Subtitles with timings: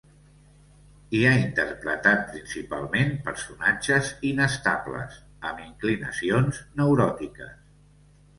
[1.17, 7.55] I ha interpretat principalment personatges inestables, amb inclinacions neuròtiques.